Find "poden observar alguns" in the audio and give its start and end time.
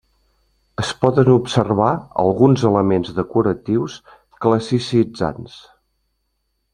1.01-2.65